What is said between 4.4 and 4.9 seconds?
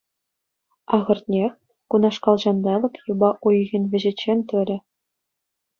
тӑрӗ.